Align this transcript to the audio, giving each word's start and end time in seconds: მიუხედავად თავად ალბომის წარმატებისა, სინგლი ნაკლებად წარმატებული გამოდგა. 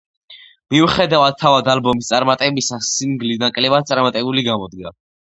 მიუხედავად 0.75 1.35
თავად 1.41 1.67
ალბომის 1.73 2.09
წარმატებისა, 2.13 2.79
სინგლი 2.87 3.35
ნაკლებად 3.43 3.85
წარმატებული 3.91 4.45
გამოდგა. 4.49 4.95